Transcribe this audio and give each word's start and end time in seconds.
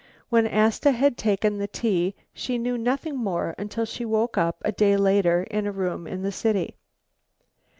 When 0.29 0.47
Asta 0.47 0.93
had 0.93 1.15
taken 1.15 1.59
the 1.59 1.67
tea, 1.67 2.15
she 2.33 2.57
knew 2.57 2.75
nothing 2.75 3.15
more 3.15 3.53
until 3.59 3.85
she 3.85 4.03
woke 4.03 4.35
up 4.35 4.59
a 4.65 4.71
day 4.71 4.97
later 4.97 5.43
in 5.43 5.67
a 5.67 5.71
room 5.71 6.07
in 6.07 6.23
the 6.23 6.31
city." 6.31 6.75